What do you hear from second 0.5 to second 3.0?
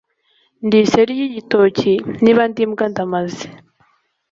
Ndi iseri ry'igitoki niba ndi imbwa